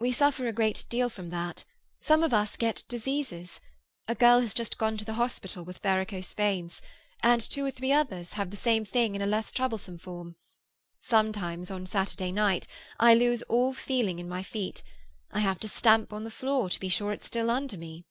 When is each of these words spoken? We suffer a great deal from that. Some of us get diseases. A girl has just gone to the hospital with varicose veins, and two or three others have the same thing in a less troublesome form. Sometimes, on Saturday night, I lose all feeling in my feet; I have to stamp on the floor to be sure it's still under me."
We 0.00 0.10
suffer 0.10 0.48
a 0.48 0.52
great 0.52 0.84
deal 0.88 1.08
from 1.08 1.30
that. 1.30 1.62
Some 2.00 2.24
of 2.24 2.34
us 2.34 2.56
get 2.56 2.82
diseases. 2.88 3.60
A 4.08 4.16
girl 4.16 4.40
has 4.40 4.52
just 4.52 4.76
gone 4.78 4.96
to 4.96 5.04
the 5.04 5.12
hospital 5.12 5.64
with 5.64 5.78
varicose 5.78 6.34
veins, 6.34 6.82
and 7.22 7.40
two 7.40 7.64
or 7.64 7.70
three 7.70 7.92
others 7.92 8.32
have 8.32 8.50
the 8.50 8.56
same 8.56 8.84
thing 8.84 9.14
in 9.14 9.22
a 9.22 9.28
less 9.28 9.52
troublesome 9.52 9.98
form. 9.98 10.34
Sometimes, 11.00 11.70
on 11.70 11.86
Saturday 11.86 12.32
night, 12.32 12.66
I 12.98 13.14
lose 13.14 13.44
all 13.44 13.72
feeling 13.72 14.18
in 14.18 14.28
my 14.28 14.42
feet; 14.42 14.82
I 15.30 15.38
have 15.38 15.60
to 15.60 15.68
stamp 15.68 16.12
on 16.12 16.24
the 16.24 16.32
floor 16.32 16.68
to 16.68 16.80
be 16.80 16.88
sure 16.88 17.12
it's 17.12 17.26
still 17.28 17.48
under 17.48 17.76
me." 17.78 18.06